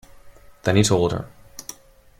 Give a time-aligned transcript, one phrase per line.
[0.63, 1.27] Then he told her.